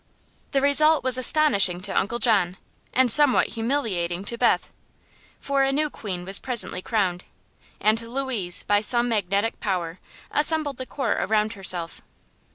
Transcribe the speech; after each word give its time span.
The 0.51 0.63
result 0.63 1.03
was 1.03 1.15
astonishing 1.19 1.79
to 1.83 1.95
Uncle 1.95 2.17
John 2.17 2.57
and 2.91 3.11
somewhat 3.11 3.49
humiliating 3.49 4.25
to 4.25 4.35
Beth; 4.39 4.73
for 5.39 5.61
a 5.61 5.71
new 5.71 5.91
queen 5.91 6.25
was 6.25 6.39
presently 6.39 6.81
crowned, 6.81 7.23
and 7.79 8.01
Louise 8.01 8.63
by 8.63 8.81
some 8.81 9.07
magnetic 9.07 9.59
power 9.59 9.99
assembled 10.31 10.77
the 10.77 10.87
court 10.87 11.19
around 11.19 11.53
herself. 11.53 12.01